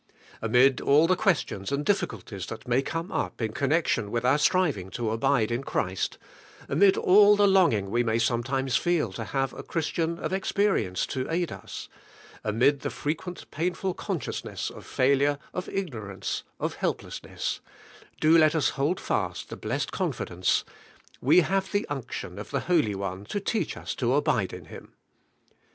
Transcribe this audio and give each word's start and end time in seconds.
Amid 0.41 0.81
all 0.81 1.05
the 1.05 1.15
questions 1.15 1.71
and 1.71 1.85
difficulties 1.85 2.47
that 2.47 2.67
may 2.67 2.81
come 2.81 3.11
up 3.11 3.39
in 3.39 3.53
connec 3.53 3.85
tion 3.85 4.09
with 4.09 4.25
our 4.25 4.39
striving 4.39 4.89
to 4.89 5.11
abide 5.11 5.51
in 5.51 5.63
Christ,— 5.63 6.17
amid 6.67 6.97
all 6.97 7.35
the 7.35 7.45
longing 7.47 7.91
we 7.91 8.03
may 8.03 8.17
sometimes 8.17 8.75
feel 8.75 9.11
to 9.13 9.25
have 9.25 9.53
a 9.53 9.61
Christian 9.61 10.17
of 10.17 10.33
experience 10.33 11.05
to 11.05 11.29
aid 11.29 11.51
us,— 11.51 11.87
amid 12.43 12.79
the 12.79 12.89
frequent 12.89 13.45
painful 13.51 13.93
consciousness 13.93 14.71
of 14.71 14.87
failure, 14.87 15.37
of 15.53 15.69
ignorance, 15.69 16.41
of 16.59 16.77
helplessness,— 16.77 17.61
do 18.19 18.35
let 18.35 18.55
us 18.55 18.69
hold 18.69 18.99
fast 18.99 19.49
the 19.49 19.55
blessed 19.55 19.91
confidence: 19.91 20.63
We 21.21 21.41
have 21.41 21.71
the 21.71 21.85
unction 21.89 22.39
of 22.39 22.49
the 22.49 22.61
Holy 22.61 22.95
One 22.95 23.23
to 23.25 23.39
teach 23.39 23.75
tcs 23.75 23.95
to 23.97 24.07
aMde 24.19 24.51
in 24.51 24.65
Him. 24.65 24.95